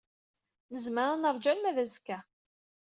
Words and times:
Nezmer 0.73 1.07
ad 1.09 1.19
neṛju 1.21 1.47
arma 1.51 1.75
d 1.75 1.77
azekka. 1.83 2.17